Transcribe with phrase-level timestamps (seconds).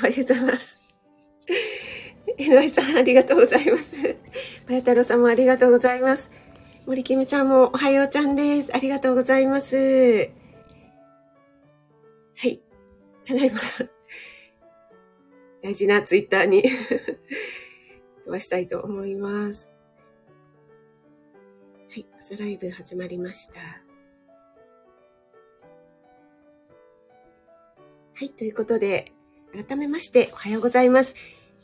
[0.00, 0.78] おはようございます。
[2.38, 3.98] えのいさん、ありがとうございます。
[4.66, 6.30] まや太郎さんもありがとうございます。
[6.86, 8.74] 森きむちゃんもおはようちゃんです。
[8.74, 9.76] ありがとうございます。
[9.76, 9.82] は
[12.48, 12.62] い。
[13.26, 13.60] ただいま、
[15.62, 16.62] 大事なツイッターに
[18.24, 19.68] 飛ばしたいと思います。
[21.90, 23.60] はい、朝ライブ始まりました。
[28.14, 29.12] はい、ということで、
[29.52, 31.16] 改めましておはようございます。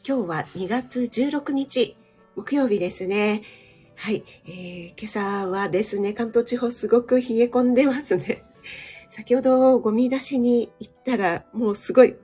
[0.07, 1.97] 今日は2月16日、
[2.35, 3.43] 木曜日ですね。
[3.95, 8.43] はい、えー、今朝はですね、関東地方すごく冷え込んでますね。
[9.11, 12.17] 先ほどゴミ出しに行ったら、もうすごい、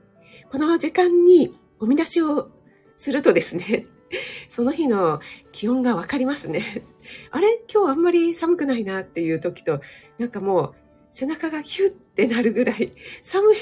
[0.51, 2.51] この時間にゴミ出しを
[2.97, 3.87] するとですね、
[4.49, 5.21] その日の
[5.53, 6.83] 気温がわかりますね。
[7.31, 7.61] あれ？
[7.73, 9.79] 今日あんまり寒くないなっていう時と、
[10.17, 10.75] なんかもう
[11.09, 13.57] 背中がヒュッてなるぐらい寒い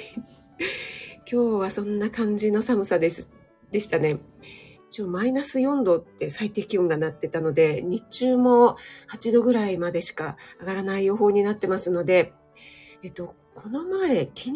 [1.30, 3.30] 今日はそんな感じの寒さです、
[3.72, 4.19] でしたね。
[4.89, 8.75] 一応マイナス4度って最低気温がなってたので、日中も
[9.09, 12.33] 8度ぐらいまでしか上がらない予報になってますので、
[13.02, 14.53] えっと、この前、昨日、い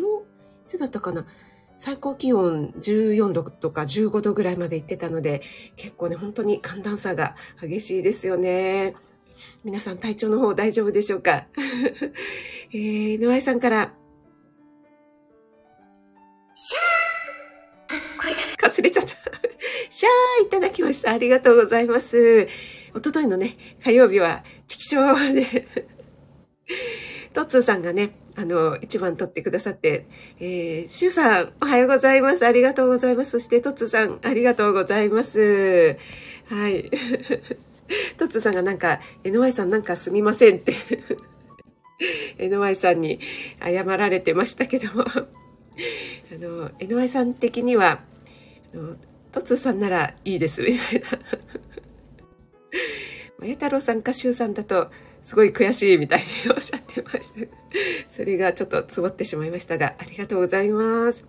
[0.67, 1.25] つだったかな？
[1.77, 5.41] 最高気温14度とか15度ぐらいまで行ってたので、
[5.77, 8.93] 結構ね、本当に寒暖差が激しいですよね。
[9.63, 11.47] 皆さん体調の方大丈夫でしょうか？
[12.73, 13.93] えー、井さんから、
[18.75, 19.09] あ、声がかすれちゃった。
[19.89, 21.11] シャーいただきました。
[21.11, 22.47] ありがとうございます。
[22.93, 25.67] おとといのね、火曜日は、チキショーで
[27.33, 30.05] トッツーさんがね、あの、一番撮ってくださって、
[30.39, 32.45] えー、シュウさん、おはようございます。
[32.45, 33.31] ありがとうございます。
[33.31, 35.97] そして、トッツーさん、ありがとうございます。
[36.45, 36.89] はい。
[38.17, 40.73] トッツーさんがなんか、NY さんなんかすみませんって
[42.37, 43.19] NY さんに
[43.63, 45.25] 謝られてましたけどもあ
[46.31, 47.99] の、NY さん的には、
[49.31, 51.08] トツさんならいいです、みたいな。
[53.39, 54.89] まや太郎さんかしゅうさんだと、
[55.21, 57.48] すごい悔しいみたいにおっしゃってました。
[58.08, 61.26] それがちょっとつぼってしまいましたが、ありがとうございます。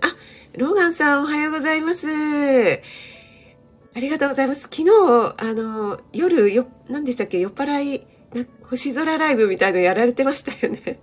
[0.00, 0.16] あ、
[0.58, 2.08] ローガンさんおはようございます。
[3.96, 4.62] ありがとうございます。
[4.62, 8.06] 昨日、あの、夜、よ、何でしたっけ、酔っ払い、
[8.62, 10.98] 星空ライブみたいのやられてましたよね。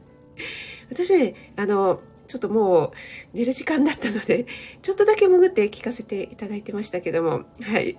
[0.90, 2.02] 私ね、あの、
[2.32, 2.92] ちょっともう
[3.34, 4.46] 寝る時間だったので、
[4.82, 7.98] ちょっとだけ潜って聞かせていただいてましたけども、はい。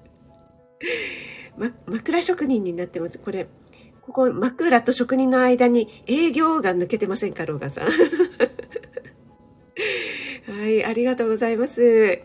[1.58, 3.18] ま、枕職人になってます。
[3.18, 3.46] これ、
[4.00, 7.88] ここ枕と職人の間に営業が抜けてませんか、ローガンさん。
[10.50, 12.22] はい、ありがとうございます。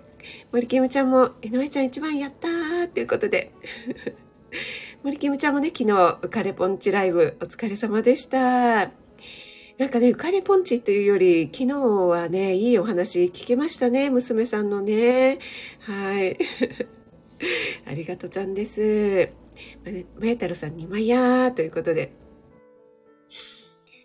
[0.54, 3.52] 森キムちゃんも、江上ちゃん一番やったーっていうことで。
[5.04, 5.92] 森キムちゃんもね、昨日、
[6.22, 9.09] 浮かれポンチライブお疲れ様でした。
[9.80, 15.40] なんかね、浮かれポンチっていうより、昨日はね、いいお話聞けましたね、娘さんのね。
[15.80, 16.38] はい。
[17.88, 19.30] ありがとうちゃんです。
[20.20, 22.12] まや太郎さん、にまやーということで。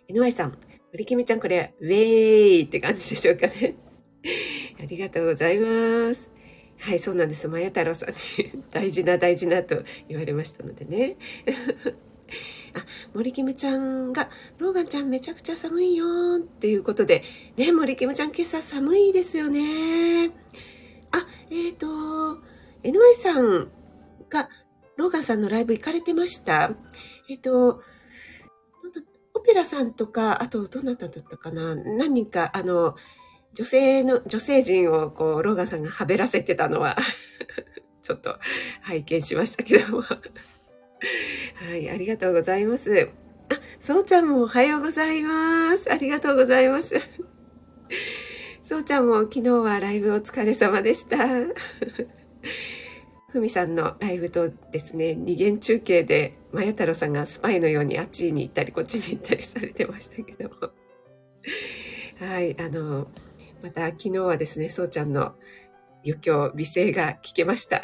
[0.07, 0.57] NY さん、
[0.93, 3.75] 森きみちゃん、これ、ウェーイって感じでしょうかね。
[4.79, 6.31] ありがとうございます。
[6.79, 7.49] はい、そうなんです。
[7.49, 11.17] まや太郎さんに 大事な大事なと言われましたのでね。
[12.75, 16.05] あ、森キムちゃんが、ローガンちゃんめちゃくちゃ寒いよ
[16.37, 17.23] っていうことで、
[17.55, 20.31] ね、森キムちゃん今朝寒いですよね。
[21.11, 21.87] あ、えっ、ー、と、
[22.83, 23.71] NY さん
[24.29, 24.49] が、
[24.97, 26.71] ローガンさんのライブ行かれてました。
[27.29, 27.81] えっ、ー、と、
[29.33, 31.75] オペラさんとか、あと、どなただったかな？
[31.75, 32.95] 何人か、あの、
[33.53, 36.97] 女性の、女性陣をこう、ローガンさんがはべらせてたのは
[38.01, 38.37] ちょっと
[38.81, 40.03] 拝見しましたけども。
[41.55, 43.09] はい、ありがとうございます。
[43.49, 45.91] あ、そうちゃんもおはようございます。
[45.91, 46.95] ありがとうございます。
[48.63, 51.17] そうちゃんも昨日はライブお疲れ様でした。
[53.29, 60.55] ふみさんのライブとですね、二元中継で、まや太郎さんがスパイのようにあっちに行ったり、こっちに行ったりされてましたけども。
[62.19, 63.07] はい、あの、
[63.61, 65.35] また昨日はですね、そうちゃんの
[66.05, 67.81] 余興、美声が聞けました。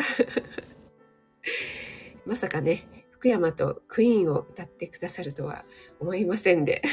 [2.26, 2.88] まさかね、
[3.22, 5.64] 福山とクイーンを歌ってくださるとは
[6.00, 6.82] 思いませんで。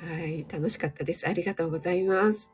[0.00, 1.28] はい、楽しかったです。
[1.28, 2.50] ありがとうございます。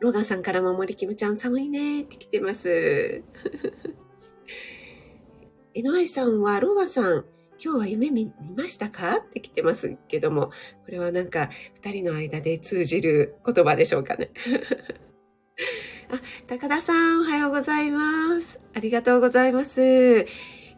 [0.00, 2.68] ローガンさんからも森キムちゃん寒いねって来てます。
[5.72, 7.24] えのあいさんは、ローガンさん、
[7.58, 10.50] 今日は夢見ましたかって来てますけども、
[10.84, 14.30] これはなんか二人の間で通じる言葉でしょうかね。
[16.08, 18.60] あ、高田さん、おはようございます。
[18.74, 20.26] ありがとうございます。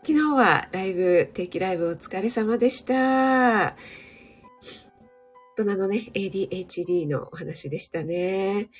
[0.02, 2.94] 昨日はライブ、定期ライブお疲れ様でした。
[3.74, 3.76] 大
[5.56, 8.70] 人のね、ADHD のお話でしたね。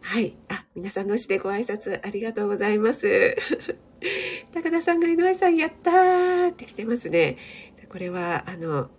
[0.00, 0.34] はい。
[0.48, 3.36] あ、皆さんのしてご挨拶ありがとうございます。
[4.54, 7.36] 高田さんが井上さんやったーって来てますね。
[7.90, 8.90] これは、あの、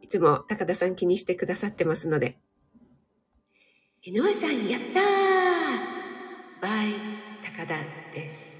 [0.00, 2.38] いつも高田さん気にしてくださってますので。
[4.02, 5.29] 井上さんやったー
[6.60, 6.94] バイ
[7.42, 7.74] 高田
[8.12, 8.50] です。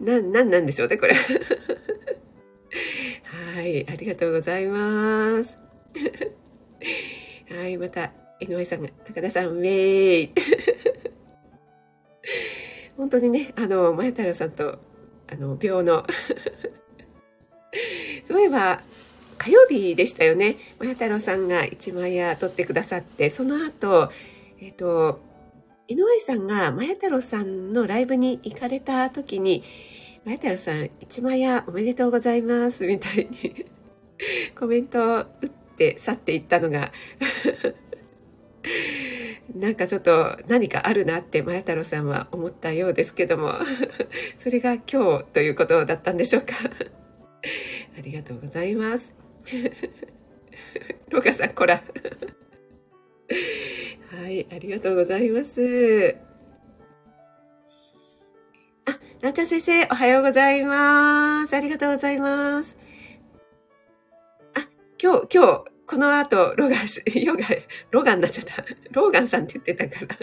[0.00, 1.14] な、なんなんでしょうね、これ。
[3.54, 5.58] はい、ありがとうございます。
[7.50, 10.32] はい、また、井上さんが、高田さん、ウェイ。
[12.96, 14.78] 本当にね、あの、前太郎さんと、
[15.28, 16.06] あの、病の
[18.24, 18.82] そういえば、
[19.46, 20.56] 火曜日でしたよね。
[20.80, 24.10] 前太郎さんが一枚屋撮ってくださって、その後、
[24.60, 25.20] えっ、ー、と、
[25.86, 29.62] 井上さんが、まや太郎さんのライブに行かれた時に、
[30.24, 33.66] まや太郎さん、一枚屋おめでとうございます、みたいに
[34.58, 36.90] コメントを打って去っていったのが
[39.54, 43.52] なんかちょっと何かあるなって前太郎さんは思ったようですけども
[44.38, 46.54] それが今日ということだったんでしょうか
[47.96, 49.25] ありがとうございます。
[51.10, 51.82] ロガさん、こら。
[54.10, 56.16] はい、ありがとうございます。
[58.86, 61.54] あ、なおちゃん先生、おはようございます。
[61.54, 62.76] ありがとうございます。
[64.54, 64.68] あ、
[65.00, 66.80] 今日、今日、この後、ロガン、
[67.20, 67.44] ヨガ、
[67.90, 68.64] ロガンになっちゃった。
[68.90, 70.14] ローガンさんって言ってたか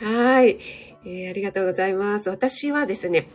[0.00, 0.08] ら。
[0.08, 0.58] はい、
[1.04, 2.30] えー、ありがとうございます。
[2.30, 3.28] 私はですね、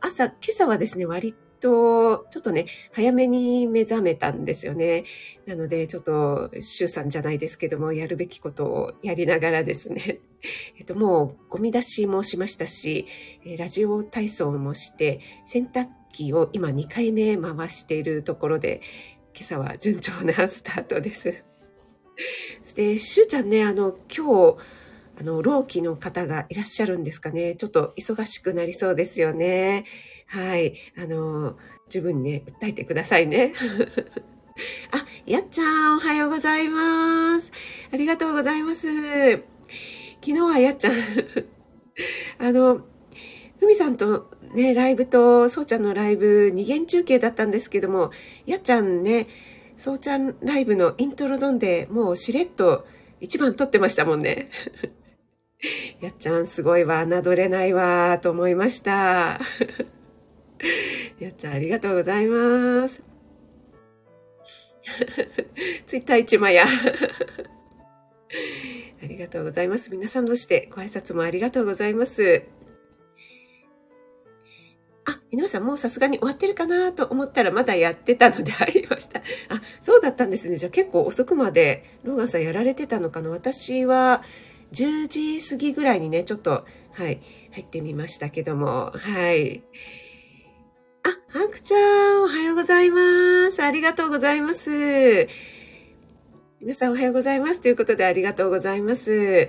[0.00, 5.04] 朝、今朝はですね、割と、ちょっとね、早めに目覚めたんですよね。
[5.46, 10.20] なので、ちょっと、周さんじゃないですけども、やるべきことをやりながらですね、
[10.78, 13.06] えっと、もう、ゴミ出しもしましたし、
[13.58, 18.80] ラジオ体操もして、洗濯機を今2回目回しているところで、
[19.34, 21.44] 今朝は順調なスタートです。
[22.62, 24.56] そして、しゅうちゃんね、あの、今日、
[25.18, 27.54] あの、老期の方がいらっしゃるんですかね。
[27.56, 29.84] ちょっと忙しくなりそうですよね。
[30.26, 30.74] はい。
[30.96, 31.56] あの、
[31.86, 33.52] 自分にね、訴えてくださいね。
[34.90, 37.52] あ、やっちゃん、おはようございます。
[37.92, 38.86] ありがとうございます。
[40.20, 40.94] 昨日はやっちゃん、
[42.38, 42.86] あの、
[43.58, 48.10] ふみさんとね、ライブと、そうちゃんのライブ、二元中継だったんですけども、
[48.46, 49.28] やっちゃんね、
[49.76, 52.86] そうちゃんライブのイントロドンでもうしれっと
[53.20, 54.50] 一番撮ってましたもんね。
[56.00, 59.40] やっちゃんすごいわ、侮れないわ、と思いました。
[61.20, 63.02] やっちゃんありがとうございます。
[65.86, 66.66] ツイッター一枚や。
[69.02, 69.90] ありがとうございます。
[69.90, 72.44] 皆さんどしてご挨拶もありがとうございます。
[75.04, 79.20] あ、皆さんもうさすがに終わってるかなと思ったらまだやってたので入りました。
[79.48, 80.56] あ、そうだったんですね。
[80.56, 84.24] じゃあ結構遅くまでローガンさんやられてたのかな私は
[84.72, 87.20] 10時過ぎぐらいにね、ちょっと、はい、
[87.52, 89.62] 入ってみましたけども、はい。
[91.06, 93.62] あ、ハクちゃん、おはようございます。
[93.62, 95.28] ありがとうございます。
[96.60, 97.60] 皆さんおはようございます。
[97.60, 99.48] ということでありがとうございます。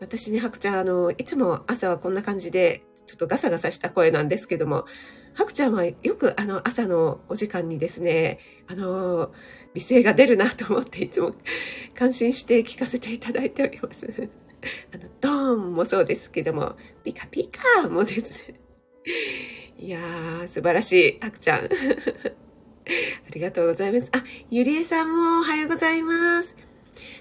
[0.00, 4.86] 私ね、ハクちゃん、あの、いつも朝はこんな感じで、ちょっとガサガサした声なんですけども、
[5.34, 9.32] ハクちゃんはよくあの朝のお時間にですね、あの、
[9.74, 11.32] 美声が出るなと思っていつも
[11.94, 14.28] 感心して聞かせていただいております。
[14.92, 18.67] あの、ドーンもそうですけども、ピカピカもですね。
[19.78, 21.64] いやー、素晴らしい、あくちゃん。
[21.64, 21.68] あ
[23.30, 24.10] りがとうございます。
[24.12, 26.54] あ、ゆりえさんもおはようございます。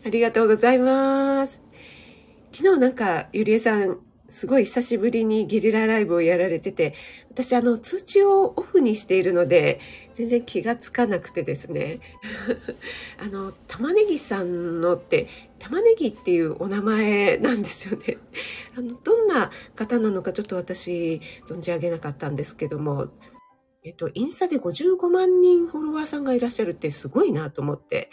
[0.05, 1.61] ありがとうございます。
[2.51, 6.93] 昨日なんか、ゆりえさん、すごい久しぶりにゲリラライブをやられてて、
[7.29, 9.79] 私あの通知をオフにしているので、
[10.17, 11.99] 全然気がつかなくてですね。
[13.21, 15.27] あの、玉ねぎさんのって、
[15.59, 18.17] 玉ねぎっていうお名前なんですよね。
[18.75, 23.09] あの、どんな方なのかちょっと私存じ上げなかったんですけども、
[23.83, 28.09] えっと、インスタで55万人フォロワーさんがいらっしゃるってすごいなと思って、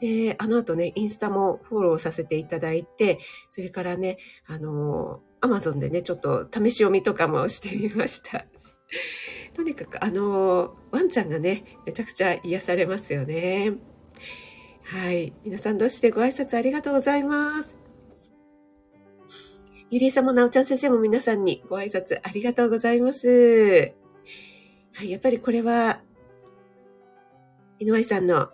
[0.00, 3.18] で、あの後ね、インスタもフォローさせていただいて、
[3.50, 8.46] それからね、あの、アマゾンでね、ちょっと試し読みとかもしてみました。
[9.54, 13.74] とにかく、あの、ワンちゃんがね、めちゃくちゃ癒されますよね。
[14.84, 15.32] はい。
[15.44, 17.78] 皆さんどうしてご挨拶ありがとうございます。
[19.90, 23.92] ゆりえさんもなおちゃん先生も皆さんにご挨拶ありがとうございます。
[24.92, 25.10] はい。
[25.10, 26.02] やっぱりこれは、
[27.78, 28.50] 井上さんの、わ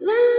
[0.00, 0.37] ー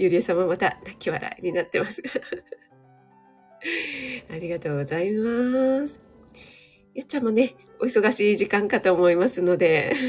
[0.00, 2.00] ゆりえさんもまた泣き笑いになってます。
[4.30, 6.00] ありがとうございます。
[6.94, 9.92] やっちゃんもね、お忙しい時間かと思いますので。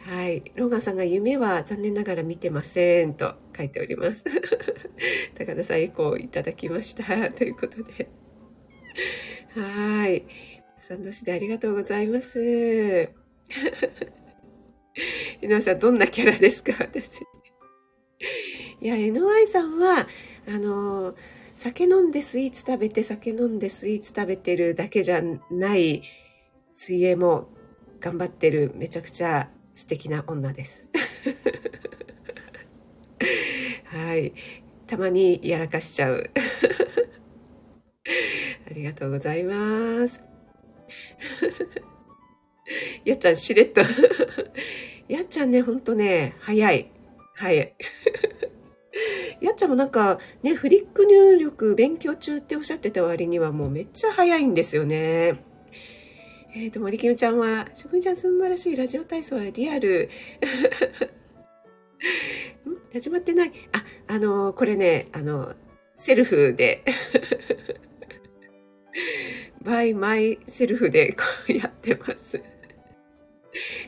[0.00, 0.42] はい。
[0.56, 4.24] ローガンさんが夢は残念ながら見てませんと書いております。
[5.34, 7.30] 高田さんエコーいただきました。
[7.30, 8.08] ということで。
[9.54, 10.24] はい。
[10.80, 13.08] さん同士でありがとうございます。
[15.40, 16.74] 井上さん、どんなキャラですか？
[16.78, 17.22] 私。
[18.84, 20.06] いや、NY さんは、
[20.46, 21.14] あの、
[21.56, 26.02] 酒飲んでスイーツ食べて、酒飲んでスイーツ食べてるだけじゃない、
[26.74, 27.48] 水泳も
[27.98, 30.86] 頑張ってる、めちゃくちゃ素敵な女です。
[33.88, 34.34] はい。
[34.86, 36.30] たまにやらかしちゃう。
[38.70, 40.22] ありがとうございます。
[43.06, 43.80] やっちゃん、しれっと
[45.08, 46.90] やっちゃんね、ほんとね、早い。
[47.34, 47.74] 早い。
[49.40, 55.42] やっちゃんもなんかね、フリック入力勉強中っておっしゃってた割にはもうめっちゃ早いんですよね。
[56.54, 60.08] えっ、ー、と、森キムちゃんは、職人ちゃん素晴らしいラジオ体操はリアル。
[62.68, 62.92] ん？
[62.92, 63.52] 始まってない？
[63.72, 65.54] あ、あのこれね、あの、
[65.96, 66.84] セルフで
[69.62, 72.42] By myself でこうやってます。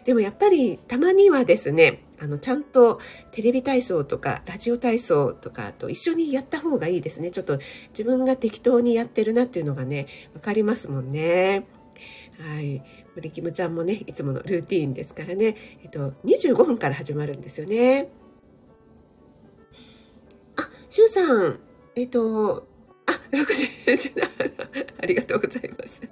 [0.04, 7.30] でもやっぱりたまにはですね、あの、ちゃんとテレビ体操とかラジオ体操とかと一緒にやった方がいいですね。
[7.30, 7.58] ちょっと
[7.90, 11.66] 自分が適当にやってるなっていうのがね、わかりますもんね。
[12.38, 12.82] はい。
[13.14, 18.08] 森キムちゃんもね、いつものルーティーンですからね、えっと、25分から始まるんですよね。
[20.56, 21.58] あ、しゅうさん、
[21.94, 22.66] えっと、
[23.06, 24.10] あ、60、
[25.02, 26.02] ありがとうございます。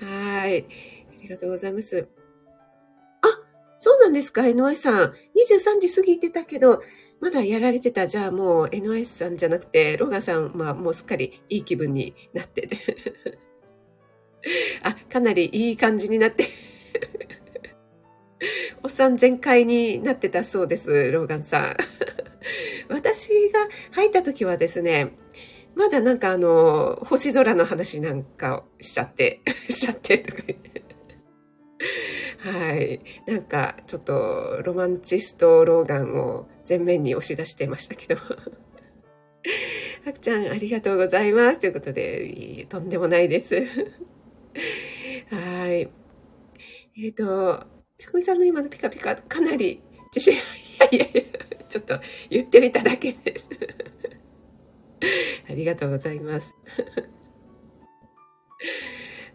[0.00, 0.64] はい。
[0.64, 2.06] ありがとうございます。
[3.86, 5.14] そうなんですか ?NY さん。
[5.36, 6.82] 23時過ぎてたけど、
[7.20, 8.08] まだやられてた。
[8.08, 13.38] じゃあもう NY さんじゃなくて、ロガンさんはもうすっかりいい気分になってて。
[14.82, 16.48] あ、かなりいい感じになって
[18.82, 21.76] おっさん全開になってたそうです、ローガンさん。
[22.92, 25.12] 私が入った時はですね、
[25.76, 30.85] まだなんかあの、星空の話なんかをしちゃって、しちゃってとか言って。
[32.38, 33.00] はい。
[33.26, 38.20] なんか、ちょっと、ロマンチストローガンを前面に押し出してましたけど。
[40.06, 41.60] あくちゃん、ありがとうございます。
[41.60, 43.56] ということで、とんでもないです。
[45.30, 45.80] はい。
[46.98, 47.66] えっ、ー、と、
[47.98, 49.82] ちくみさんの今のピカピカ、かなり
[50.14, 50.36] 自信、い
[50.78, 51.98] やいやいや、ちょっと
[52.30, 53.48] 言ってみただけです。
[55.48, 56.54] ありがとうございます。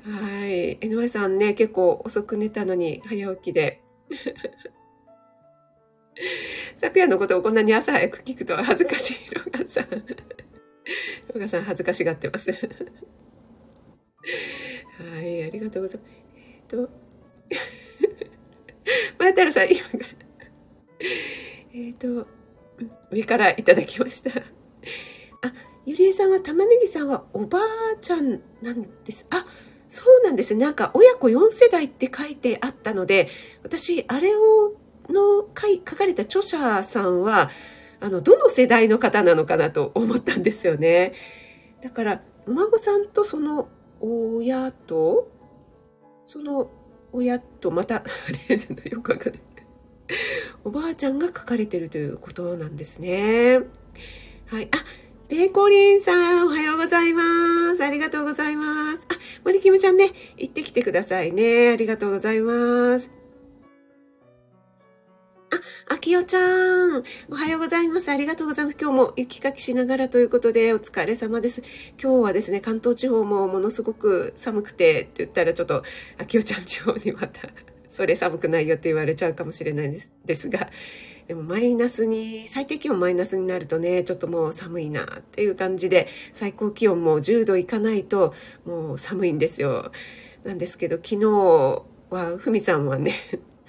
[0.03, 0.79] はい。
[0.79, 3.84] NY さんね、結構遅く寝たのに早起きで。
[6.77, 9.88] 昨夜のことをこんなに朝早く聞くとは恥ずかしい、ロガンさん。
[9.89, 9.98] ロ
[11.39, 12.51] ガンさん恥ずかしがってます。
[12.51, 12.58] は
[15.22, 16.13] い、ありがとうございます。
[16.36, 16.89] えっ、ー、と、
[19.20, 19.89] 前太郎さん、今が、
[21.74, 22.27] えっと、
[23.12, 24.31] 上からいただきました。
[24.31, 24.34] あ、
[25.86, 27.62] ゆりえさんは玉ねぎさんはおばあ
[28.01, 29.27] ちゃんなんです。
[29.29, 29.46] あ、
[29.91, 30.63] そうなんですね。
[30.63, 33.27] なんか親子4世代って書いてあったので、
[33.62, 34.74] 私、あれを、
[35.10, 37.51] の書書かれた著者さんは、
[38.00, 41.13] あの、どの世代の方なのかなと思ったんですよね。
[41.83, 43.67] だから、お孫さんとその
[44.00, 45.29] 親と、
[46.25, 46.71] その
[47.12, 48.03] 親とまた、あ
[48.48, 48.55] れ、
[48.89, 49.41] よくわかんない。
[50.63, 53.60] おばあちゃんが書かれてるということなんですね。
[54.45, 54.69] はい。
[54.71, 54.86] あ、
[55.31, 57.23] ペコリンさん、おはようございま
[57.77, 57.81] す。
[57.81, 59.00] ありがとうございます。
[59.07, 61.69] あ、森キムちゃんね、行ってきてくださいね。
[61.69, 63.09] ありがとうございます。
[65.88, 68.09] あ、あきおちゃん、おはようございます。
[68.11, 68.77] ありがとうございます。
[68.77, 71.63] 今日も雪かきしながらということで、お疲れ様です。
[71.97, 75.81] 今日はですね、関東地方もものすごく寒くてって言ったら、ちょっと、
[76.17, 77.39] あきおちゃん地方にまた、
[77.89, 80.69] それ寒くないよって言われちゃうかもしれないですですが、
[81.31, 88.33] でもマイナスに、最低気温マイナスになるとね、ちょっともう寒いなっていう感じで、最高気温も10度いかないと
[88.65, 89.93] もう寒いんですよ。
[90.43, 93.15] なんですけど、昨日は、ふみさんはね、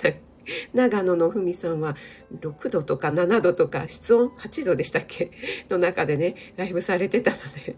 [0.74, 1.94] 長野のふみさんは
[2.40, 5.30] 6度とか7度とか室温8度でしたっけ？
[5.70, 7.76] の中でね、ライブされてたので。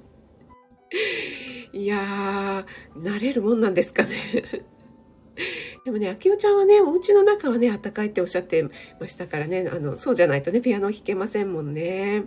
[1.75, 4.17] いやー、慣れるもんなんですかね。
[5.85, 8.67] でもね、秋代ちゃんはね、お家の中はね、暖かいっておっしゃって
[8.99, 12.25] ましたからね、あの、そうじゃないとね、ピアノ弾けませんもんね。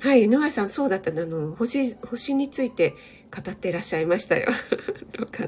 [0.00, 2.94] はい、野川さん、そうだったあの、星、星について
[3.34, 4.48] 語ってらっしゃいましたよ。
[5.18, 5.46] ロカさん。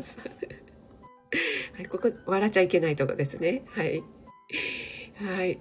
[1.77, 3.65] はい、ここ、笑っちゃいけないとこですね。
[3.67, 4.03] はい。
[5.17, 5.61] はい。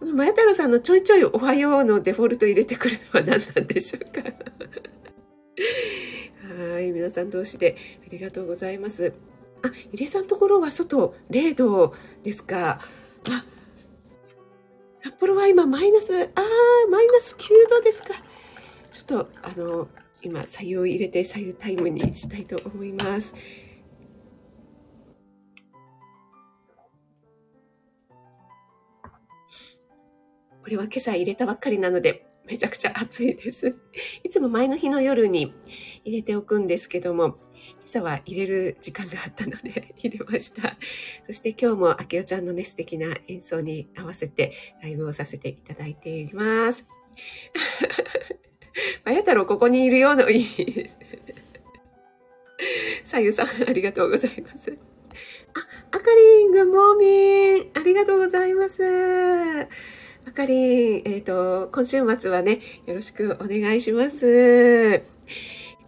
[0.00, 4.22] このマヤ太郎さんのちょいちょいおはようのデフォルト入れてくるのは何なんでしょうか
[6.72, 7.76] はい、皆さん同士で
[8.06, 9.12] ありがとうございます。
[9.62, 12.80] あ、入江さんのところは外0度ですか。
[13.28, 13.44] あ、
[14.98, 18.14] 札幌は今マイナス、あー、マイナス9度ですか。
[18.90, 19.88] ちょっと、あの、
[20.22, 23.34] 今、左右を入れて左右タイムにしたいと思います。
[30.62, 33.74] これは今朝入れたばっかりなので、めちゃくちゃ暑いです。
[34.22, 35.54] いつも前の日の夜に
[36.04, 37.38] 入れておくんですけども、
[37.92, 40.78] 朝は入れる時間があったので 入れました。
[41.24, 46.86] そして今日もあきおちゃんのね、素敵な演奏に合わせてライブをさせていただいています。
[49.04, 50.96] まや太郎ここにいるようのいいです。
[53.04, 54.74] さゆさん、ありがとうございます。
[55.54, 59.68] あ、あかりん、ぐもみん、ありがとうございます。
[60.24, 60.58] あかりん、
[61.04, 65.02] えっ、ー、と、今週末はね、よろしくお願いします。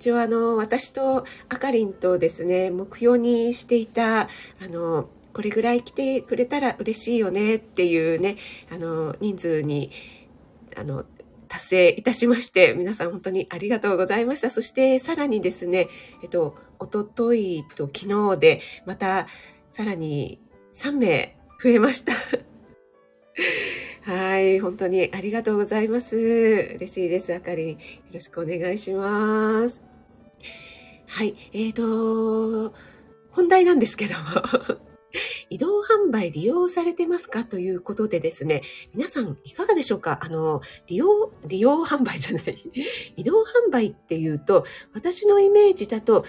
[0.05, 4.29] 一応あの、私とあかりんとですね、目標にしていた、あ
[4.69, 8.37] の、これぐらい来てくれたら嬉しいよねっていうね、
[8.71, 9.91] あの、人数に、
[10.77, 11.07] あの、
[11.49, 14.51] 達成いたしまして、皆さん本当にありがとうございました。
[14.51, 15.89] そしてさらにですね、
[16.23, 19.27] えっと、おとといと昨日で、また
[19.73, 20.39] さらに
[20.75, 22.13] 3名増えました。
[24.05, 26.17] はい、本当にありがとうございます。
[26.19, 27.71] 嬉しいです、あかりん。
[27.71, 27.79] よ
[28.13, 29.94] ろしくお願いします。
[31.14, 32.75] はい、えーと、
[33.30, 34.25] 本題なんですけども。
[35.49, 40.18] 移動販売利用されてますかということでですね、皆さんいかがでしょうか？
[40.21, 42.59] あの、利用、利用販売じゃない。
[43.14, 46.25] 移動販売っていうと、私のイメージだと、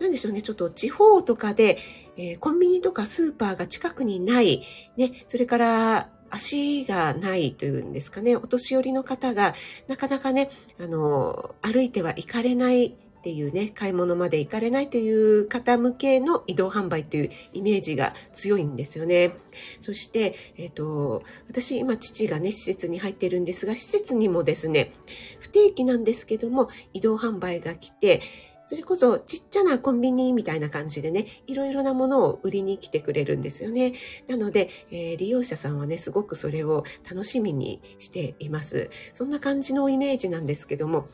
[0.00, 1.78] なんでしょうね、ちょっと地方とかで、
[2.18, 4.62] えー、コンビニとかスーパーが近くにない、
[4.98, 9.54] ね、それから足がないというんですかね、お年寄りの方が
[9.88, 12.94] なかなかね、あの、歩いては行かれない
[13.26, 19.32] っていうね、買い物まで行かれないという方向けの移動販売というイメージが強いんですよね。
[19.80, 24.92] そして、えっ、ー、と、私今父がね、施設に入ってるんですが、施設にもですね、
[25.40, 28.22] 不定期なんですけども、移動販売が来て、
[28.64, 33.94] それこそちっちゃなコンビニみたいな感じでね、いろいろなものを売りに来てくれるんですよね。
[34.28, 38.88] なので、えー、利用者さんはね、すごくそれを楽しみにしています。
[39.14, 41.08] そんな感じのイメージなんですけども、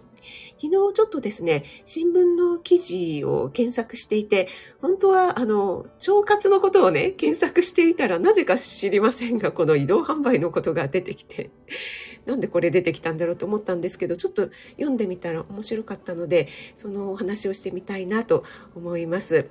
[0.61, 4.49] 昨日ちょっとですね、新聞の記事を検索していて、
[4.81, 11.51] 本当はあの、腸活のことをね、検索していたら、なぜか知りませんが、この移動販売のことが出てきて、
[12.27, 19.49] なんでこれ出てきたんだろうと思ったんですけど、ちょっと読んでみたら面白かったので、そのお話をしてみたいなと思います。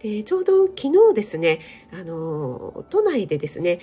[0.00, 1.60] でちょうど昨日ですね、
[1.92, 3.80] あの、都内でですね、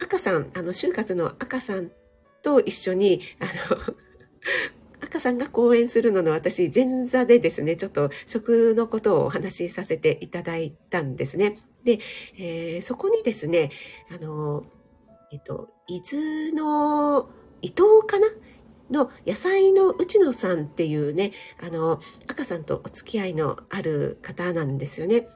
[0.00, 1.90] 赤さん、あの、就活の赤さん
[2.42, 3.94] と一緒に、あの、
[5.08, 11.56] 赤さんが講演するのの私、前座でですね、ちょっと食のことをお話しさせていただいたんですね。
[11.82, 11.98] で、
[12.36, 13.70] えー、そこにですね、
[14.14, 14.64] あの、
[15.32, 17.30] えっと、伊豆の
[17.62, 18.26] 伊藤かな？
[18.90, 25.28] の野菜の内野さんっていうね、あの、赤さんとお付き合いのある方なんですよね。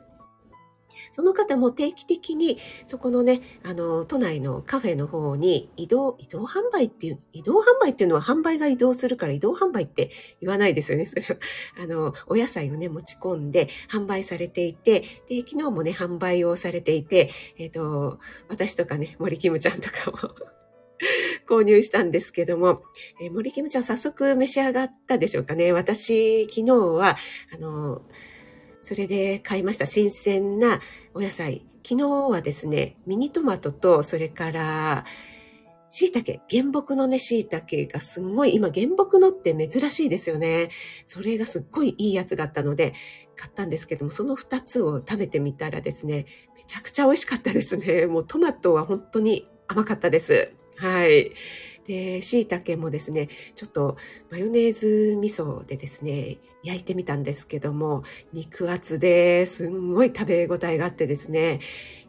[1.13, 11.07] その方も定期的に、そこのね、あの、都内のカフェの方に移動、移動販売っていう、移動販売っていうのは販売が移動するから移動販売って言わないですよね。
[11.07, 11.37] それは、
[11.83, 20.19] あの、お野菜をね、持ち込んで販売されていて、で、昨日もね、販売をされていて、えっ、ー、と、私とかね、森キムちゃんとかも
[21.47, 22.83] 購入したんですけども、
[23.21, 25.73] えー、森キムちゃん早速召し上がったでしょうかね。
[25.73, 27.17] 私、昨日は、
[27.53, 28.03] あの、
[28.83, 30.81] それで買いました新鮮な
[31.15, 31.67] お野菜。
[31.85, 35.05] 昨日はですね、ミニトマトと、それから、
[35.91, 40.71] 椎茸、原木のね、椎茸がすごい、今原木のって珍しいですよね。
[41.07, 42.95] それがすっごいいいやつがあったので、
[43.37, 48.07] 買ったんですけども、その2つを食べてみたらですね、めちゃくちゃ美味しかったですね。
[48.07, 50.53] もうトマトは本当に甘かったです。
[50.77, 51.33] はい。
[51.93, 53.99] で、椎茸もですね、ちょっと
[54.31, 58.03] マヨネーズ味噌でですね、焼いてみたんですけども、
[58.33, 61.61] 肉厚ですんごい食べ応えがあってですね、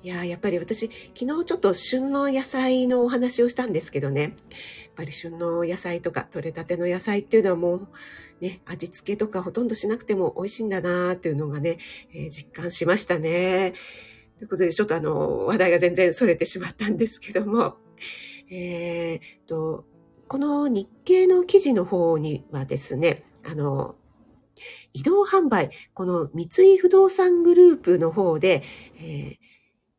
[0.02, 4.32] いややっぱり私、昨日ちょっと旬の野菜のお話をしたんですけどね、やっ
[4.96, 7.88] ぱり旬の野菜とか取れたての野菜っていうのはもう、
[8.40, 11.78] ね、味付けとかほとんどしなくても美味しいんだなっていうのがね、
[12.14, 13.74] えー、実感しましたね。
[14.38, 17.76] ということで、ちょっとあの、話題が全然逸れてしまったんですけども、
[18.56, 19.86] えー、と、
[20.28, 23.96] この日経の記事の方にはですね、あの、
[24.94, 28.62] 移動販売、この三井不動産グループの方で、
[29.00, 29.38] えー、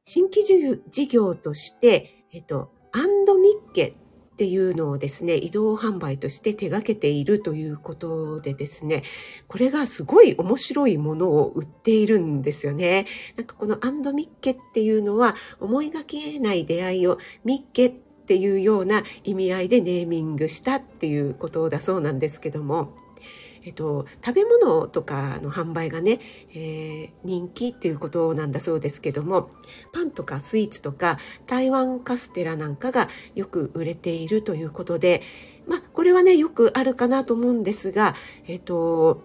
[0.05, 3.97] 新規事業として、えっと、アンドミッケ
[4.35, 9.03] っていうのをですね、移動販売として手掛けているということでですね、
[9.49, 13.07] これがすごい面白いものを売っているんですよね。
[13.37, 22.95] なんかこのアンドミッケっていうのは思いがけない出会いをミッケってっていうような意味合いでネーミングしたっていうことだそうなんですけども、
[23.63, 26.21] えっと、食べ物とかの販売がね、
[26.55, 29.51] えー、人気っていうことなんだそうですけども、
[29.93, 35.21] パンとかスイーツとか台湾カステラなんかがよく売れているということで、
[35.67, 38.15] まあ、これはね、よくあるかなと思うんですが、
[38.47, 39.23] えっと、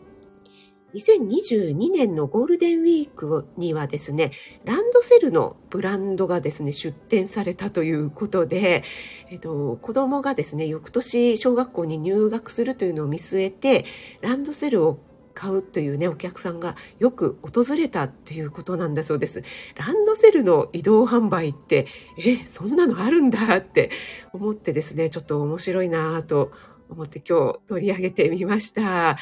[0.93, 4.31] 2022年のゴールデンウィークにはですね、
[4.65, 8.83] ランドセルのブランドがですね、出展されたということで、
[9.29, 13.85] えっと、子供がですね、翌年小学校に入学するというのを見据えて、
[14.21, 14.99] ランドセルを
[15.35, 19.43] 買うというね、お客さんがよく訪れたっていうことなんだそうです。
[19.75, 23.91] ランドセルの移動販売って、え、そんなのあるんだって
[24.33, 26.51] 思ってですね、ちょっと面白いなぁと
[26.89, 29.11] 思って今日取り上げてみました。
[29.11, 29.17] あ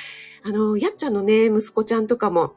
[0.46, 2.56] の、やっちゃんのね、息子ちゃんとかも、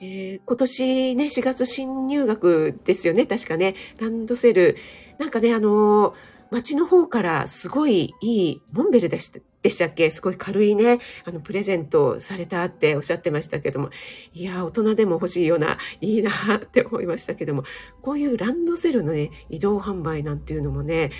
[0.00, 4.76] えー、今年ね、4月新入学ですよね、確かね、ランドセル。
[5.18, 6.14] なんかね、あの
[6.50, 10.08] 街の方からすごいいい、モンベルでしたでしたっけ？
[10.10, 13.90] すごい軽いね、あの、プレゼントされたっておっしゃってましたけども、
[14.32, 17.64] いや、大人でも欲しいような、いいなって思いましたけども、
[18.00, 21.10] こういうランドセルのね、移動販売なんていうのもね、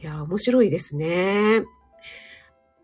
[0.00, 1.64] いや、面白いですね。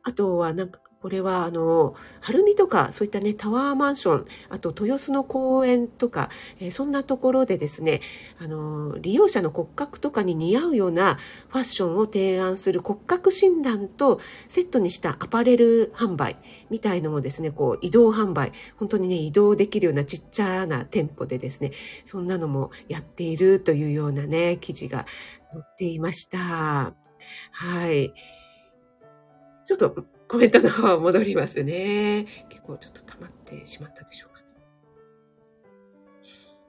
[0.05, 8.01] あとはなんか、これはあの、晴海とかそういったね、タワーマンション、あと豊洲の公園とか、えー、そんなところでですね、
[8.39, 16.39] あの、利用者の骨格とかに似合うようなファッションを提案する骨格診断とセットにしたアパレル販売
[16.71, 21.73] みたいのもですね、こう移動販売、本当にね、移動できるようなちっちゃな店舗でですね、
[22.07, 25.05] そんなのもやっているというようなね、記事が
[25.53, 26.95] 載っていました。
[27.53, 28.15] はい。
[29.67, 32.27] ちょっとコメントの方戻りますね。
[32.49, 34.47] 結構ちょっと溜まってしまったでしょうかね。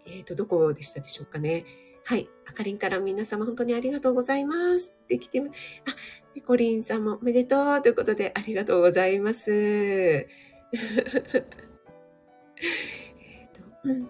[0.06, 1.66] えっ、ー、と、どこでしたでしょうかね。
[2.06, 2.30] はい。
[2.48, 4.94] あかりんから皆様本当にありがとうございます。
[5.10, 5.44] できてあ、
[6.36, 9.52] ペコリンさんもおめでとうということでありがとうございます。
[9.52, 10.28] えっ
[13.54, 14.08] と、うん。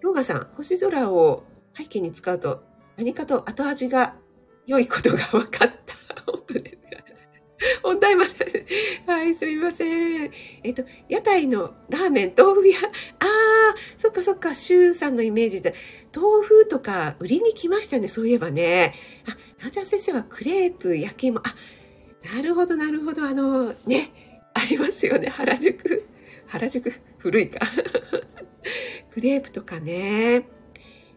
[0.00, 1.44] ローガさん、星空を
[1.76, 2.64] 背景に使うと
[2.96, 4.16] 何かと後味が
[4.66, 5.83] 良いことが分かった。
[7.82, 8.66] 本題まで。
[9.06, 9.84] はい、すみませ
[10.26, 10.30] ん。
[10.62, 12.78] えっと、屋台のラーメン、豆腐屋。
[12.78, 12.88] あ
[13.20, 15.74] あ、そっかそっか、シューさんのイメージで。
[16.14, 18.94] 豆腐とか売りに来ましたね、そういえばね。
[19.60, 21.40] あ、なちゃん先生はクレープ、焼き芋。
[21.40, 21.54] あ、
[22.34, 23.24] なるほど、なるほど。
[23.24, 26.06] あの、ね、ありますよね、原宿。
[26.46, 27.60] 原宿、古いか。
[29.10, 30.48] クレープとかね。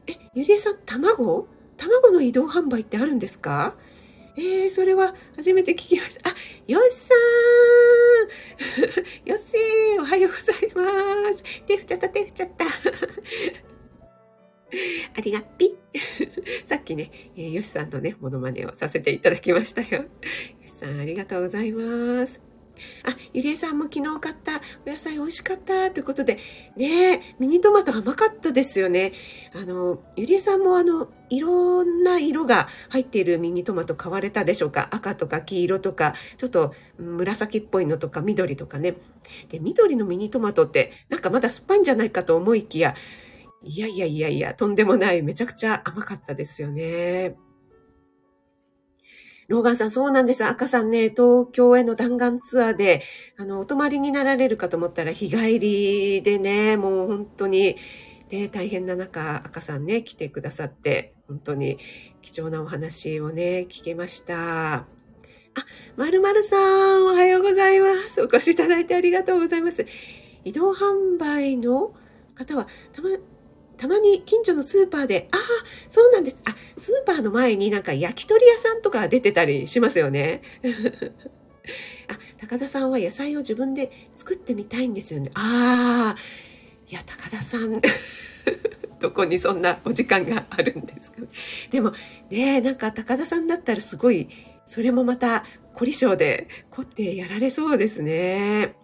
[0.07, 1.47] え、ゆりえさん、卵？
[1.77, 3.75] 卵の移動販売ってあるんですか？
[4.37, 6.29] えー、それは初めて聞きました。
[6.29, 6.35] あ、
[6.67, 11.43] よっさーん よっせーおはようございます。
[11.65, 12.65] 手振っちゃった、手振っちゃった。
[15.17, 15.75] ありがっぴ。
[16.65, 20.03] さっきね、えー、よしさんのね、モノマネをさせていただきましたよ。
[20.03, 20.07] よ
[20.65, 22.46] しさん、ありがとうございます。
[23.03, 26.37] あ、ゆりえさんも昨日買ったお野菜美味しかったということで、
[26.75, 29.13] ねミニトマト甘かったですよね。
[29.53, 34.87] あの、ゆりえさんもあの、いろんな色が入っているミニトマト買われたでしょうか？
[34.91, 38.95] 赤とか黄色とか、ちょっと紫っぽいのとか緑とかね。
[39.49, 42.95] で、緑のミニトマトってなんかまだ酸っぱいんじゃないかと思いきや、
[43.63, 47.35] いやいやいやいや、とんでもない、めちゃくちゃ甘かったですよね。
[49.47, 50.43] ローガンさん、そうなんです。
[50.43, 53.03] 赤さんね、東京への弾丸ツアーで、
[53.37, 57.77] あの、お泊まりになられるかと思ったら日帰りでね、もう本当に、
[58.29, 61.79] ね、大変な中、赤さんね、来てくださって、本当に
[62.21, 64.73] 貴重なお話をね、聞けました。
[64.75, 64.85] あ、
[65.95, 66.57] まるまるさ
[66.97, 68.21] ん、おはようございます。
[68.21, 69.85] お越しいただいてありがとうございます。
[70.43, 71.93] 移動販売の
[72.35, 73.09] 方は、たま、
[73.77, 75.39] たまに近所のスーパーで、ああ、
[75.89, 76.37] そうなんです。
[76.45, 80.41] あ、スーパーの前になんか焼き鳥屋さんとか出てたりしますよね。
[82.07, 85.31] あ、高田さんは野菜を自分で作ってみたいんですよね。
[85.35, 86.19] ああ、
[86.89, 87.81] いや、高田さん、
[88.99, 91.17] どこにそんなお時間があるんですか
[91.69, 91.93] でも
[92.29, 94.29] ね、なんか高田さんだったらすごい、
[94.65, 98.75] それもまた凝り性で凝ってやられそうですね。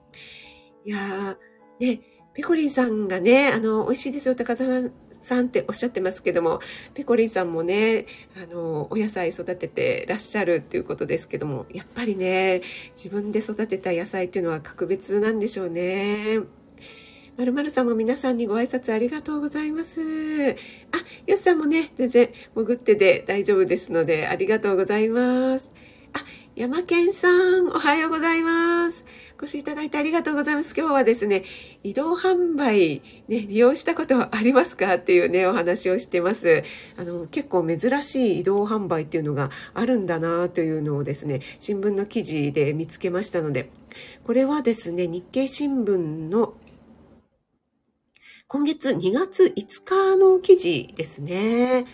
[0.85, 2.01] いやー、ね、
[2.33, 4.65] ペコリンさんがね、あの、美味しいですよ、高田
[5.21, 6.59] さんっておっしゃってますけども、
[6.93, 12.61] ペコリンさんもね、あの、お野菜育ててらっしゃるっていうことですけども、やっぱりね、
[12.95, 16.39] 自分で育てた野菜っていうのは格別なんでしょうね。
[17.37, 20.01] まるまるさんも皆さんにご挨拶ありがとうございます。
[20.01, 20.05] あ、
[21.25, 25.71] よしさんもね、全然潜ってで大丈夫ですので、ありがとうございます。
[26.13, 26.23] あ、
[26.55, 29.03] 山健さん、おはようございます。
[29.43, 30.73] 越しいただいてありがとうございます。
[30.75, 31.43] 今日はですね、
[31.83, 36.63] 移動販売、ね、利用したことありますかっていうね、お話をしてます。
[36.97, 43.69] あの、結構珍しい移動販売っていうのがあるんだなというのをですね、新聞の記事で見つけましたので、
[44.25, 45.97] これはですね、日経新聞
[46.29, 46.55] の
[48.47, 51.85] 今月2月5日の記事ですね。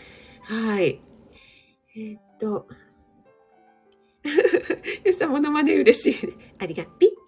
[0.44, 1.02] はい。
[1.96, 2.68] えー、っと、
[5.06, 6.34] ゆさん、ものまね嬉しい。
[6.60, 7.12] ありがぴ。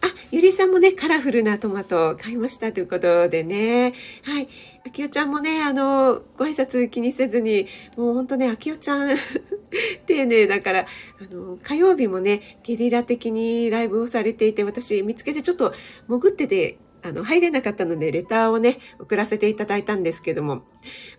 [0.00, 3.94] あ、ゆりさんもね、カラフルなトマト買いましたということでね。
[4.22, 4.48] はい。
[4.86, 9.16] あきおちゃんもね、あの、ご挨拶気にせずに、もうほんとね、あきおちゃん
[10.06, 10.86] 丁寧だから、
[11.20, 15.72] あの、火曜日もね、ゲリラ的にライブをされていて、私見つけてちょっと
[16.08, 20.62] 潜っててあの、入れなかったので、レターをね、送らせていただいたんですけども、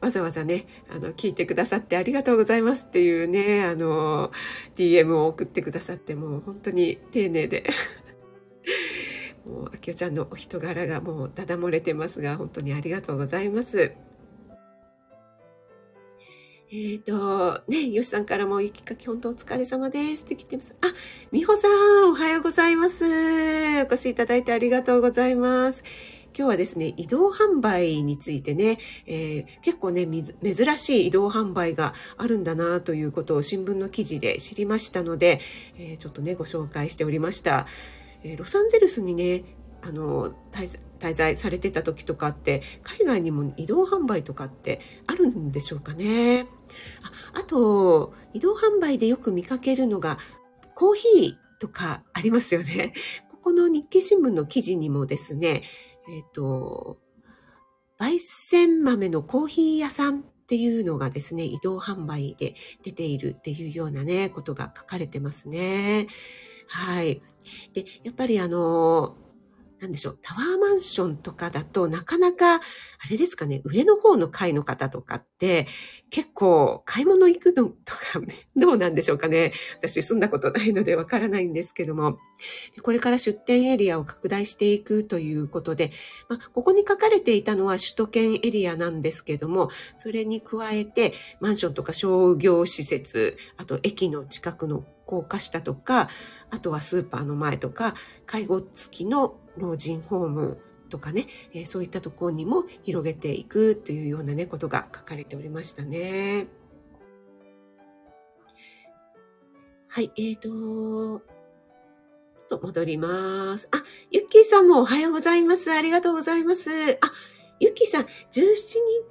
[0.02, 4.32] わざわざね、あの、聞いてくださってありがとうございますっていうね、あの、
[4.76, 7.70] DM を送ってくださって、もう本当に丁寧で。
[9.46, 13.94] もう、あきおちゃんのお人柄がもう、だだ漏れてますが、本当にありがとうございます。
[16.72, 20.76] えっ、ー、と、ね、よしさんからも雪かき本当お疲れ様ですって来てます。
[20.82, 20.94] あ、
[21.32, 23.06] みほさん、おはようございます。
[23.06, 25.84] お越しいただいてありがとうございます。
[26.38, 28.78] 今日はですね、移動販売についてね、
[29.08, 35.42] えー、結構ね、珍しい移動販売があるんだなということを新聞の記事で知りましたので、
[35.80, 37.66] えー、ちょっとね、ご紹介しておりました。
[38.24, 39.44] えー、ロサンゼルスにね、
[39.82, 46.48] あの滞在されてた時とかって海外にも移動販売とかってあるんでしょうかね
[47.34, 50.20] ああと移動販売でよく見かけるのが
[50.76, 52.94] コーヒーとかありますよね
[53.32, 55.64] ここの日経新聞の記事にもですね
[56.08, 56.98] えっ、ー、と
[58.00, 66.08] 焙煎豆のコーヒー屋さんっていうのがですね、移動販売で出ているっていうようなね、ことが書かれてますね。
[66.68, 67.22] はい。
[67.74, 69.16] で、やっぱりあの、
[69.80, 72.62] なんでしょう、タワーマンションとかだとなかなか、あ
[73.10, 75.68] れですかね、上の方の階の方とかって
[76.10, 78.02] 結構買い物行くのとか、
[78.58, 79.54] どうなんでしょうかね。
[79.78, 82.20] 私住んだことないのでわからないんですけども、
[82.84, 85.92] これから出店エリアを拡大していくということで、
[86.28, 96.10] まあ、ここに書かれていたのは首都圏エリアなんですけども、それに加えてマンションとか商業施設、あと駅の近くの高架下とか、
[96.52, 106.48] あとはスーパーの前とか、介護付きの老人ホームとかね、えー、そういったところにも広げていくというようなね、ことが書かれておりましたね。
[109.88, 111.22] はい、えーと、ちょ
[112.44, 113.68] っと戻ります。
[113.72, 115.72] あ、ゆっきーさんもおはようございます。
[115.72, 116.70] ありがとうございます。
[117.02, 117.12] あ、
[117.60, 118.08] ゆっきーさん、17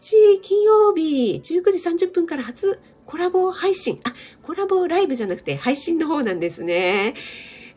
[0.01, 1.41] 日金曜日19
[1.73, 4.01] 時30分から初コラボ配信。
[4.05, 7.15] あ、コラボライブじゃなくて配信の方なんですね。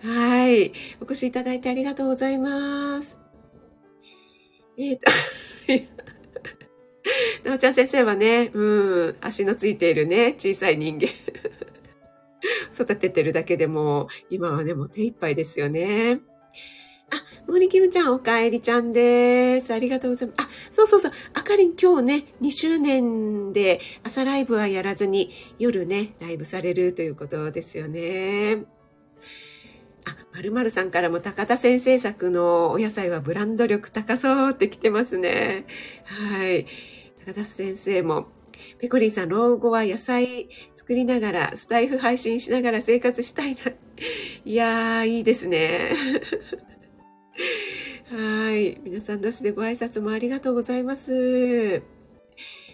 [0.03, 0.73] はい。
[0.99, 3.17] お越しいただいてありがとうございます。
[4.77, 5.11] えっ、ー、と、
[7.49, 11.09] なおちゃん先生はね、うん、足のついているね、小さい人間。
[12.73, 16.19] 育ててるだけでも、今はね、もう手一杯ですよね。
[17.11, 19.71] あ、森キムちゃん、おかえりちゃんです。
[19.71, 20.41] ありがとうございます。
[20.41, 21.11] あ、そうそうそう。
[21.33, 28.63] あかりん今日ね、2周年で朝ライブはやらずに夜ね、ライブされるということですよね。
[30.05, 35.65] あ、まるまるさんからも高田先生作のお野菜はブランド力高そうって来てますね。
[36.05, 36.65] はい。
[37.25, 38.27] 高田先生も、
[38.79, 43.61] ペコリンさん、老後は野菜作りながら、スタイフ配信しながら生活したいな。
[44.45, 45.93] いやー、いいですね。
[48.09, 48.79] はい。
[48.83, 51.81] 皆さん同士でご挨拶もありがとうございます。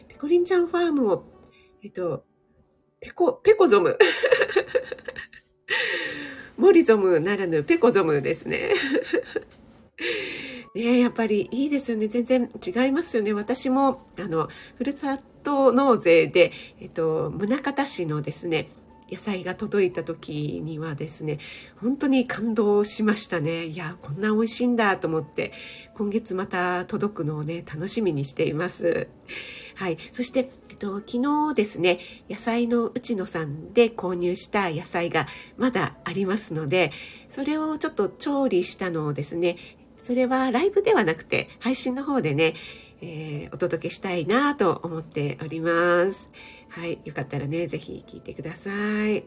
[0.08, 1.24] ペコリンちゃんファームを、
[1.84, 2.26] えっと、
[3.00, 3.98] ペコ、ペコゾム。
[6.58, 8.74] モリゾムならぬペコゾムですね。
[10.76, 12.08] ねやっぱりいいですよね。
[12.08, 13.34] 全然違いますよね。
[13.34, 18.70] 私も、あの、ふるさと納税で、えっと、宗像市のですね、
[19.10, 21.40] 野菜が届いた時にはですね、
[21.78, 23.66] 本当に感動しましたね。
[23.66, 25.54] いや、こんな美味しいんだと思って、
[25.96, 29.08] 今月また届くのをね、楽しみにしています。
[29.76, 29.98] はい。
[30.12, 36.92] そして、と、昨日ですね、野菜の内野さんで購入した野菜がまだありますので、
[37.30, 39.58] それをちょっと調理したのをですね、
[40.02, 42.56] それはライブではなくて配信の方でね、
[43.02, 46.30] えー、お届けしたいなと思っております。
[46.70, 47.00] はい。
[47.06, 48.72] よかったらね、ぜひ聞いてくださ
[49.10, 49.24] い。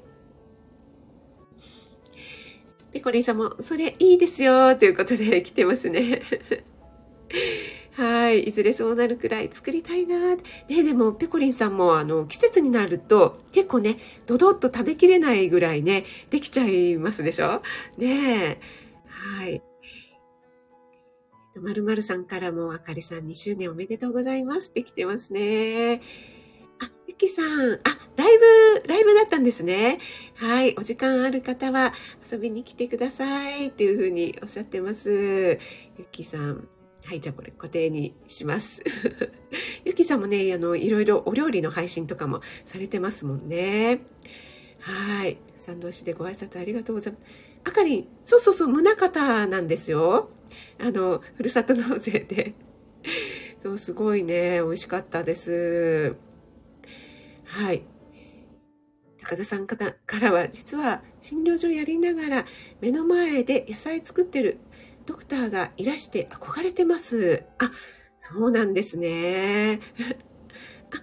[2.93, 6.23] ペコリンさんも、それいいですよ、ということで来てますね。
[7.93, 8.45] はい。
[8.45, 10.37] いずれそうなるくらい作りたいな。
[10.37, 17.63] ね、でも、ペコリンさんも、あの、季節になると、結構ね、ドドッと食べきれないぐらいね、できちゃいますでしょ？
[17.99, 18.61] ねえ。
[19.09, 19.63] はい。
[21.57, 26.01] まるまるさんからも、あかりさん2周年おめでとうございますって来てますね。
[26.79, 28.39] あ、ゆきさん、あ、ライ
[28.83, 29.99] ブ、ライブだったんですね。
[30.37, 31.93] はい、お時間ある方は
[32.31, 35.59] 遊びに来てくださいっていうふうにおっしゃってます。
[35.99, 36.69] ゆきさん。
[37.05, 38.83] はい、じゃあこれ固定にします。
[39.85, 44.01] ゆきさんもね、あの、いろいろお料理の配信とかもされてますもんね。
[44.79, 45.39] はい。
[45.59, 47.23] 賛同しでご挨拶ありがとうございます。
[47.65, 50.31] あかりん、そうそうそう、宗方なんですよ。
[50.79, 52.55] あの、ふるさと納税で。
[53.63, 56.17] そう、すごいね、美味しかったです。
[57.45, 57.83] はい。
[59.19, 59.77] 高田さんか
[60.21, 62.47] らは、実は診療所やりながら
[62.81, 64.59] 目の前で野菜作ってる
[65.11, 67.43] ドクターがいらして憧れてます。
[67.59, 67.73] あ、
[68.21, 69.81] そうなんですね。
[70.95, 71.03] あ、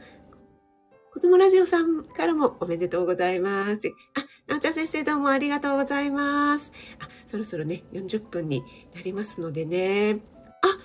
[1.14, 3.82] 子供ラジオさんからもおめでとうございます。
[4.16, 6.72] あ、なおちゃん先生どうもありがとうございます。
[7.00, 8.64] あ、そろそろね、40分に
[8.96, 10.22] なりますのでね。
[10.62, 10.80] あ、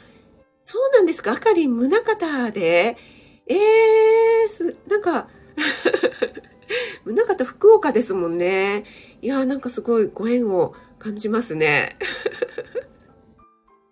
[0.64, 1.30] そうなんですか？
[1.30, 2.96] あかりん宗方で？
[3.46, 5.28] えー、す、なんか
[7.06, 8.84] 宗像福岡ですもんね。
[9.20, 11.96] いやーなんかすごいご縁を感じますね。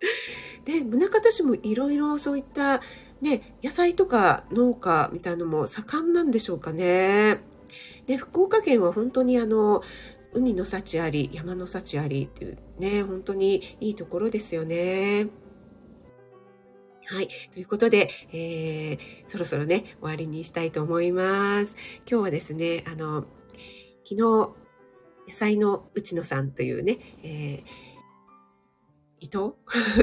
[0.64, 2.80] で、宗像市もいろいろそういった
[3.20, 7.40] ね、野菜とか農家みたいなのも盛んなんでしょうかね。
[8.06, 9.82] で、福岡県は本当にあの、
[10.32, 15.28] 海の幸あり、山の幸ありっていうね、本当にいいところですよね。
[17.06, 17.28] はい。
[17.52, 21.76] ということで、えー、そろそろね、終わりにしたいと思います。
[22.08, 23.26] 今日はですね、あの、
[24.04, 24.54] 昨日、野
[25.32, 27.89] 菜の内野さんというね、えー、
[29.20, 29.54] 伊藤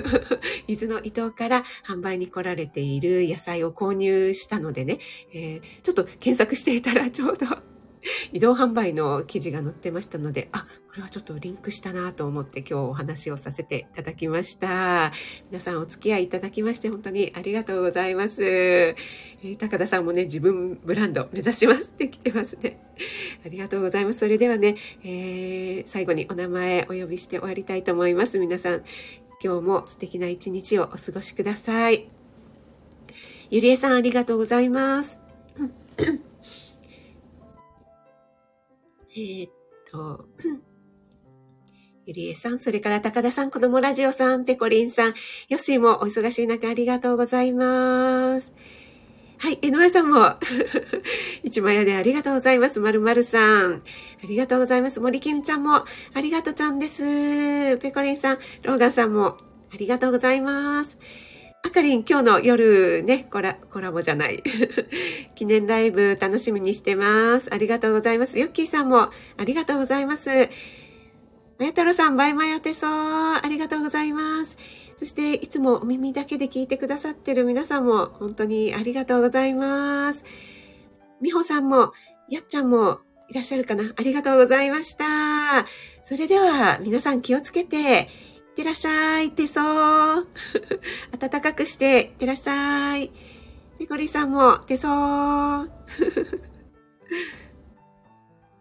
[0.68, 5.00] 伊豆の伊藤から販売に来られている野菜を購入したのでね、
[5.34, 7.46] えー、ちょっと検索していたらちょうど
[8.34, 15.12] 移動販売の記事が載ってましたので、あ、これはちょっとリンクしたなと思って今日お話をさせていただきました。
[15.52, 18.44] 皆さんお付き合いいただきまして本当にありがとうございます。
[18.44, 22.80] えー、高田さんもね、自分ブランド目指しますって来てますね。
[23.46, 24.20] ありがとうございます。
[24.20, 28.40] それではね、えー、最後にお名前お呼びして終わりたいと思います。
[28.40, 28.84] 皆さん、
[29.44, 32.10] 今日も素敵な一日をお過ごしください。
[33.50, 35.20] ゆりえさんありがとうございます。
[39.18, 39.52] えー、っ
[39.92, 40.26] と、
[42.06, 45.14] ゆりえさん、それから高田さん、子供ラジオさん、ペコリンさん、
[45.50, 48.54] よしもお忙しい中ありがとうございます。
[49.40, 50.36] はい、江上さんも、
[51.42, 52.80] 一枚屋でありがとうございます。
[52.80, 53.82] まるまるさん。
[54.24, 55.00] ありがとうございます。
[55.00, 57.78] 森きみちゃんも、ありがとうちゃんです。
[57.80, 59.36] ペコリンさん、ローガンさんも、
[59.74, 61.00] ありがとうございます。
[61.64, 64.44] あかりん、今日の夜ね、コラ、コラボじゃない。
[65.36, 67.54] 記念ライブ楽しみにしてます。
[67.54, 68.40] ありがとうございます。
[68.40, 70.30] ヨッキーさんもありがとうございます。
[71.58, 74.58] まや太郎さん、バイマヤテソー、ありがとうございます。
[74.96, 80.24] そして、いつもお耳だけで聞いてくださってる皆さんも本当にありがとうございます。
[81.20, 81.94] みほさんも、
[82.30, 85.66] やっちゃんもいらっしゃるかなありがとうございました。
[86.04, 88.10] それでは、皆さん気をつけて、
[88.58, 90.26] ってらっしゃい、手相。
[91.20, 93.12] 暖かくして、いってらっしゃい。
[93.78, 95.68] ニコリさんも手相。